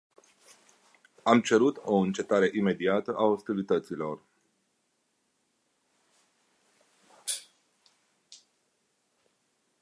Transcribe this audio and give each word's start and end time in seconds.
Am 1.23 1.41
cerut 1.41 1.77
o 1.83 1.95
încetare 1.95 2.49
imediată 2.53 3.13
a 3.17 3.23
ostilităților. 3.23 4.21